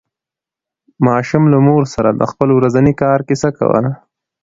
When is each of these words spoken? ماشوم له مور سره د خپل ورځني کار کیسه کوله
ماشوم 1.05 1.43
له 1.53 1.57
مور 1.67 1.83
سره 1.95 2.09
د 2.19 2.21
خپل 2.31 2.49
ورځني 2.57 2.93
کار 3.01 3.19
کیسه 3.27 3.49
کوله 3.57 3.91